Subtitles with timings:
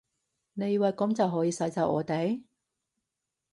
[0.53, 2.41] 你以為噉就可以使走我哋？